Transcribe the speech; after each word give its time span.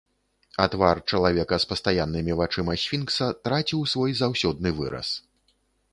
А 0.61 0.63
твар 0.75 1.01
чалавека 1.17 1.59
з 1.65 1.69
пастаяннымі 1.73 2.37
вачыма 2.41 2.73
сфінкса 2.85 3.29
траціў 3.49 3.87
свой 3.95 4.11
заўсёдны 4.25 4.69
выраз. 4.81 5.17